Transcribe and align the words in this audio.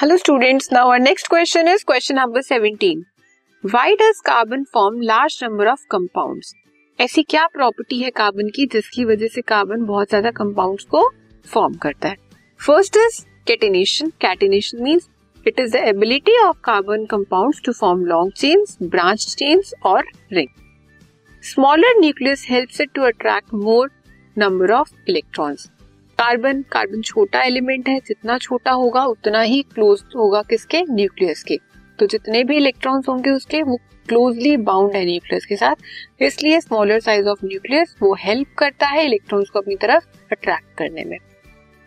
Hello 0.00 0.16
students, 0.16 0.70
now 0.72 0.88
our 0.88 0.98
next 0.98 1.28
question 1.28 1.68
is 1.68 1.82
question 1.84 2.16
number 2.16 2.40
17. 2.40 3.04
Why 3.64 3.96
does 3.96 4.22
carbon 4.22 4.64
form 4.64 5.02
large 5.02 5.34
number 5.42 5.66
of 5.68 5.80
compounds? 5.94 6.52
ऐसी 6.98 7.22
क्या 7.22 7.46
property 7.46 7.98
है 8.02 8.10
carbon 8.10 8.48
की 8.56 8.64
जिसकी 8.66 9.04
वजह 9.04 9.28
से 9.34 9.40
कार्बन 9.42 9.84
बहुत 9.86 10.08
ज़्यादा 10.08 10.30
कंपाउंड्स 10.30 10.84
को 10.84 11.02
फॉर्म 11.46 11.74
करता 11.82 12.08
है? 12.08 12.16
First 12.60 12.96
is 12.96 13.20
catenation 13.46 14.12
catenation 14.20 14.82
means 14.82 15.08
it 15.46 15.60
is 15.60 15.72
the 15.72 15.82
ability 15.88 16.38
of 16.44 16.60
carbon 16.64 17.04
compounds 17.10 17.60
to 17.64 17.72
form 17.80 18.04
long 18.06 18.32
chains 18.36 18.76
branch 18.84 19.26
chains 19.34 19.74
और 19.84 20.06
ring 20.32 20.48
smaller 21.44 22.00
nucleus 22.00 22.46
helps 22.50 22.80
it 22.80 22.92
to 22.94 23.02
attract 23.02 23.54
more 23.66 23.90
number 24.36 24.72
of 24.72 24.94
electrons 25.08 25.68
carbon 26.20 26.62
carbon 26.62 27.02
छोटा 27.02 27.42
element 27.42 27.88
है, 27.88 27.98
जितना 27.98 28.38
छोटा 28.38 28.70
होगा, 28.70 29.04
उतना 29.04 29.40
ही 29.40 29.62
close 29.62 30.02
होगा 30.16 30.42
किसके? 30.42 30.82
Nucleus 30.90 31.42
के। 31.42 31.58
तो 31.98 32.06
जितने 32.06 32.44
भी 32.44 32.56
इलेक्ट्रॉन्स 32.56 33.08
होंगे 33.08 33.30
उसके, 33.30 33.62
वो 33.62 33.76
क्लोजली 34.08 34.56
बाउंड 34.56 34.94
है 34.96 35.04
न्यूक्लियस 35.04 35.44
के 35.44 35.56
साथ। 35.56 36.22
इसलिए 36.22 36.60
स्मॉलर 36.60 37.00
साइज़ 37.00 37.26
ऑफ़ 37.26 37.46
न्यूक्लियस 37.46 37.96
वो 38.02 38.14
हेल्प 38.14 38.48
करता 38.58 38.86
है 38.86 39.04
इलेक्ट्रॉन्स 39.06 39.50
को 39.50 39.58
अपनी 39.58 39.76
तरफ़ 39.76 40.06
अट्रैक्ट 40.32 40.76
करने 40.78 41.04
में। 41.04 41.18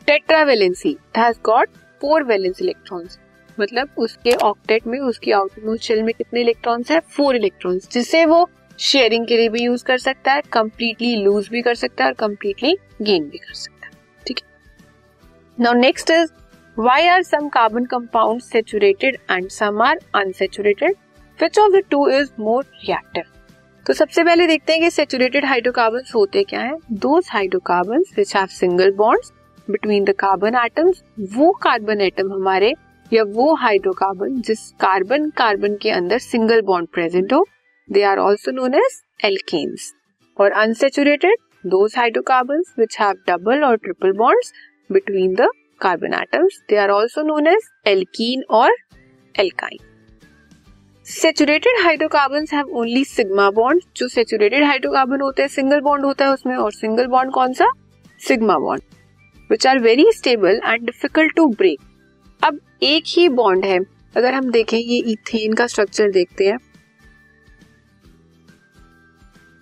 Tetravalency 0.07 0.97
has 1.17 1.37
got 1.45 1.69
four 2.01 2.23
valence 2.23 2.61
electrons 2.61 3.19
मतलब 3.59 3.89
उसके 3.97 4.31
ऑक्टेट 4.31 4.87
में, 4.87 4.99
उसकी 4.99 5.31
आउटमोस्ट 5.31 5.83
शेल 5.83 6.03
में 6.03 6.13
कितने 6.17 6.41
इलेक्ट्रॉन्स 6.41 6.91
है? 6.91 6.99
फोर 6.99 7.35
इलेक्ट्रॉन्स 7.35 7.89
जिसे 7.91 8.25
वो 8.25 8.49
शेयरिंग 8.79 9.27
के 9.27 9.37
लिए 9.37 9.49
भी 9.49 9.63
यूज़ 9.63 9.83
कर 9.83 9.97
सकता 9.97 10.33
है 10.33 10.41
कंप्लीटली 10.53 11.15
लूज 11.15 11.49
भी 11.49 11.61
कर 11.61 11.75
सकता 11.75 12.03
है 12.03 12.09
और 12.09 12.15
कंप्लीटली 12.15 12.77
गेन 13.01 13.23
भी 13.23 13.37
कर 13.37 13.53
सकता 13.53 13.67
है। 13.67 13.72
Now 15.57 15.73
next 15.73 16.09
is, 16.09 16.31
why 16.77 17.07
are 17.09 17.21
some 17.21 17.51
carbon 17.51 17.85
compounds 17.85 18.45
saturated 18.45 19.19
and 19.29 19.51
some 19.51 19.81
are 19.81 19.97
unsaturated? 20.11 20.95
Which 21.39 21.57
of 21.59 21.71
the 21.71 21.83
two 21.91 22.05
is 22.07 22.31
more 22.37 22.63
reactive? 22.81 23.27
तो 23.85 23.93
सबसे 23.93 24.23
पहले 24.23 24.47
देखते 24.47 24.73
हैं 24.73 24.81
कि 24.81 24.89
सेचुरेटेड 24.89 25.45
हाइड्रोकार्बन 25.45 26.03
होते 26.15 26.43
क्या 26.43 26.61
है 26.61 26.77
those 27.05 27.29
hydrocarbon 27.31 28.03
which 28.17 28.35
have 28.35 28.47
single 28.49 28.91
bonds 28.97 29.31
between 29.67 30.03
the 30.03 30.15
carbon 30.19 30.55
atoms 30.63 31.03
वो 31.35 31.51
कार्बन 31.63 32.01
एटम 32.01 32.33
हमारे, 32.33 32.73
या 33.11 33.23
वो 33.35 33.53
हाइड्रोकार्बन 33.55 34.41
जिस 34.47 34.69
कार्बन 34.81 35.29
कार्बन 35.37 35.75
के 35.81 35.89
अंदर 35.91 36.19
सिंगल 36.19 36.61
बॉन्ड 36.71 36.87
प्रेजेंट 36.93 37.33
हो 37.33 37.45
they 37.89 38.03
are 38.03 38.19
also 38.19 38.51
known 38.51 38.75
as 38.75 39.01
alkanes 39.25 39.93
और 40.39 40.51
unsaturated 40.65 41.37
those 41.65 41.97
hydrocarbon 41.97 42.63
which 42.79 42.99
have 42.99 43.23
double 43.27 43.63
और 43.63 43.77
triple 43.77 44.17
bonds 44.17 44.53
between 44.93 45.33
the 45.37 45.49
carbon 45.81 46.13
atoms. 46.15 46.59
They 46.69 46.77
are 46.77 46.91
also 46.91 47.23
known 47.23 47.49
as 47.51 47.71
alkene 47.85 48.45
or 48.59 48.69
alkyne. 49.35 49.81
Saturated 51.07 51.79
hydrocarbon 51.83 52.45
have 52.53 52.67
only 52.79 53.03
sigma 53.05 53.49
bond 53.51 53.81
जो 53.97 54.07
saturated 54.07 54.63
hydrocarbon 54.63 55.21
होते 55.21 55.41
हैं 55.41 55.49
single 55.49 55.79
bond 55.81 56.05
होता 56.05 56.25
है 56.25 56.33
उसमें, 56.33 56.55
और 56.55 56.71
single 56.73 57.07
bond 57.07 57.31
कौन 57.33 57.53
सा? 57.53 57.67
Sigma 58.21 58.57
bond 58.59 58.83
which 59.49 59.67
are 59.67 59.79
very 59.79 60.05
stable 60.11 60.61
and 60.65 60.85
difficult 60.85 61.35
to 61.35 61.47
break 61.47 61.79
अब 62.41 62.59
एक 62.83 63.03
ही 63.07 63.27
बॉन्ड 63.29 63.65
है. 63.65 63.79
अगर 64.15 64.33
हम 64.33 64.49
देखें 64.51 64.77
ये 64.77 64.97
इथेन 65.11 65.53
का 65.53 65.67
स्ट्रक्चर 65.67 66.11
देखते 66.11 66.47
हैं. 66.47 66.57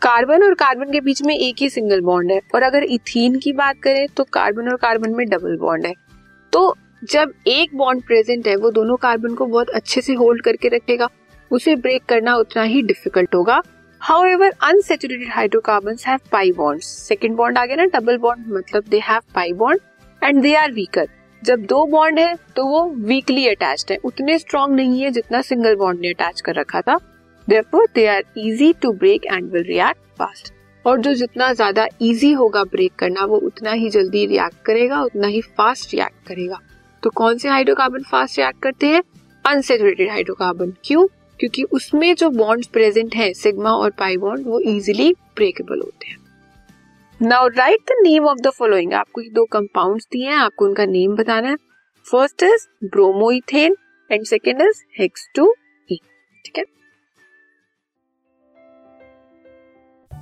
कार्बन 0.01 0.43
और 0.43 0.53
कार्बन 0.53 0.91
के 0.91 0.99
बीच 1.01 1.21
में 1.21 1.33
एक 1.35 1.55
ही 1.61 1.69
सिंगल 1.69 1.99
बॉन्ड 2.01 2.31
है। 2.31 2.39
और 2.55 2.63
अगर 2.63 2.83
इथीन 2.83 3.37
की 3.39 3.51
बात 3.53 3.75
करें 3.83 4.07
तो 4.07 4.23
कार्बन 4.33 4.69
और 4.69 4.75
कार्बन 4.77 5.13
में 5.15 5.25
डबल 5.29 5.57
बॉन्ड 5.57 5.85
है। 5.85 5.93
तो 6.53 6.75
जब 7.03 7.33
एक 7.47 7.75
बॉन्ड 7.77 8.03
प्रेजेंट 8.03 8.47
है, 8.47 8.55
वो 8.55 8.71
दोनों 8.71 8.95
कार्बन 8.97 9.33
को 9.35 9.45
बहुत 9.45 9.69
अच्छे 9.69 10.01
से 10.01 10.13
होल्ड 10.13 10.41
करके 10.43 10.67
रखेगा। 10.67 11.09
उसे 11.51 11.75
ब्रेक 11.75 12.05
करना 12.05 12.35
उतना 12.35 12.63
ही 12.63 12.81
डिफ़िकल्ट 12.81 13.35
होगा। 13.35 13.61
However 14.25 14.53
unsaturated 14.63 15.29
hydrocarbon 15.31 16.17
pi 16.31 16.51
bond 16.51 16.81
second 16.81 17.35
bond 17.35 17.57
आ 17.57 17.65
गया 17.65 17.75
ना 17.75 17.85
डबल 17.93 18.17
बॉन्ड 18.17 18.51
मतलब 18.53 18.87
they 18.89 18.99
have 18.99 19.21
pi 19.35 19.53
bond 19.53 19.79
and 20.21 20.41
they 20.41 20.55
are 20.55 20.71
weaker 20.71 21.07
जब 21.41 21.65
दो 21.65 21.85
बॉन्ड 21.87 22.19
है 22.19 22.33
तो 22.55 22.65
वो 22.65 22.83
वीकली 23.05 23.47
अटैच्ड 23.47 23.91
है। 23.91 23.97
उतने 24.03 24.39
स्ट्रॉन्ग 24.39 24.75
नहीं 24.75 25.01
है 25.01 25.11
जितना 25.11 25.41
सिंगल 25.43 25.75
बॉन्ड 25.75 25.99
ने 25.99 26.09
अटैच 26.09 26.41
कर 26.41 26.55
रखा 26.55 26.81
था। 26.81 26.97
Therefore, 27.47 27.85
they 27.93 28.07
are 28.07 28.23
easy 28.37 28.73
to 28.75 28.93
break 28.95 29.25
and 29.27 29.51
will 29.51 29.63
react 29.65 30.01
fast. 30.17 30.51
और 30.85 31.01
जो 31.01 31.13
जितना 31.13 31.51
ज़्यादा 31.53 31.87
इजी 32.01 32.31
होगा 32.33 32.63
ब्रेक 32.65 32.93
करना 32.99 33.25
वो 33.25 33.37
उतना 33.45 33.71
ही 33.71 33.89
जल्दी 33.89 34.25
रिएक्ट 34.25 34.65
करेगा 34.65 35.01
उतना 35.03 35.27
ही 35.27 35.41
फास्ट 35.57 35.93
रिएक्ट 35.93 36.27
करेगा। 36.27 36.59
तो 37.03 37.09
कौन 37.09 37.37
से 37.37 37.49
हाइड्रोकार्बन 37.49 38.03
फास्ट 38.03 38.37
रिएक्ट 38.39 38.61
करते 38.63 38.87
हैं? 38.87 39.01
अनसेचुरेटेड 39.45 40.09
हाइड्रोकार्बन 40.09 40.73
क्यों? 40.85 41.05
क्योंकि 41.39 41.63
उसमें 41.73 42.13
जो 42.15 42.29
बॉन्ड्स 42.29 42.67
प्रेजेंट 42.69 43.15
है 43.15 43.31
सिग्मा 43.33 43.71
और 43.73 43.91
पाई 43.99 44.17
बॉन्ड 44.17 44.47
वो 44.47 44.59
इजीली 44.71 45.11
ब्रेकेबल 45.35 45.79
होते 45.79 46.09
हैं। 46.09 46.17
Now 47.19 47.47
write 47.47 47.81
the 47.89 48.01
name 48.01 48.25
of 48.27 48.39
the 48.39 48.49
following 48.57 48.93
आपको 48.93 49.21
ये 49.21 49.29
दो 49.29 49.45
कंपाउंड्स 49.51 50.07
दिए 50.11 50.27
हैं 50.27 50.37
आपको 50.37 50.65
उनका 50.65 50.85
नेम 50.87 51.15
बताना 51.15 51.49
है। 51.49 51.55
First 52.07 52.43
is 52.43 52.67
bromoethane 52.85 53.75
and 54.09 54.25
second 54.25 54.61
is 54.61 54.83
hex 54.99 55.29
two 55.35 55.53
ठीक 55.89 56.57
है? 56.57 56.63